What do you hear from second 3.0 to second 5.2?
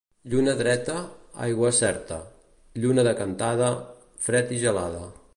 decantada, fred i gelada.